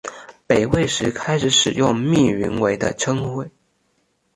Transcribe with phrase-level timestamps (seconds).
[0.47, 3.51] 北魏时开始使用密云为的称谓。